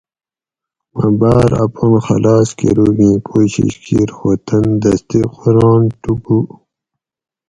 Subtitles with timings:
[0.95, 6.39] مہ باۤر اپان خلاص کروگیں کوشِیش کِیر خو تن دستی قران ٹکو